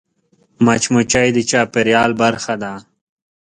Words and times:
مچمچۍ 0.65 1.27
د 1.33 1.37
چاپېریال 1.49 2.11
برخه 2.21 2.55
ده 2.61 2.73